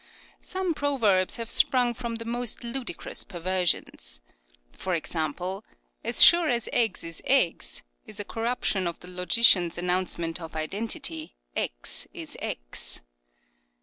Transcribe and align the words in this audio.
Some 0.41 0.73
proverbs 0.73 1.35
have 1.35 1.51
sprung 1.51 1.93
from 1.93 2.15
the 2.15 2.25
most 2.25 2.63
ludicrous 2.63 3.23
perversions. 3.23 4.19
For 4.71 4.95
example," 4.95 5.63
As 6.03 6.23
sure 6.23 6.49
as 6.49 6.67
eggs 6.73 7.03
is 7.03 7.21
eggs" 7.23 7.83
is 8.07 8.19
a 8.19 8.25
corruption 8.25 8.87
of 8.87 8.99
the 9.01 9.07
logician's 9.07 9.77
announcement 9.77 10.41
of 10.41 10.55
identity," 10.55 11.35
X 11.75 12.07
is 12.15 12.35
X." 12.41 13.01